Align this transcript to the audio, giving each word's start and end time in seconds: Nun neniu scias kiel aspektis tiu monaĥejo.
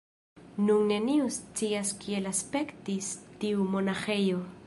Nun 0.67 0.87
neniu 0.91 1.27
scias 1.35 1.91
kiel 2.05 2.31
aspektis 2.31 3.13
tiu 3.45 3.71
monaĥejo. 3.77 4.45